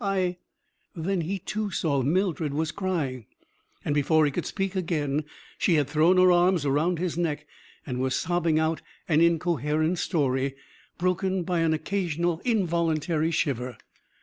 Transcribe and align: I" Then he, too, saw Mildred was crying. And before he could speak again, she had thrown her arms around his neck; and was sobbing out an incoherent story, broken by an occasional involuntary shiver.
I" 0.03 0.37
Then 0.95 1.21
he, 1.21 1.37
too, 1.37 1.69
saw 1.69 2.01
Mildred 2.01 2.55
was 2.55 2.71
crying. 2.71 3.27
And 3.85 3.93
before 3.93 4.25
he 4.25 4.31
could 4.31 4.47
speak 4.47 4.75
again, 4.75 5.25
she 5.59 5.75
had 5.75 5.87
thrown 5.87 6.17
her 6.17 6.31
arms 6.31 6.65
around 6.65 6.97
his 6.97 7.19
neck; 7.19 7.45
and 7.85 7.99
was 7.99 8.15
sobbing 8.15 8.57
out 8.57 8.81
an 9.07 9.21
incoherent 9.21 9.99
story, 9.99 10.55
broken 10.97 11.43
by 11.43 11.59
an 11.59 11.71
occasional 11.75 12.41
involuntary 12.43 13.29
shiver. 13.29 13.77